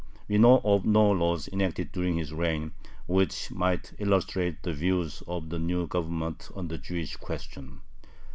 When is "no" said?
0.83-1.11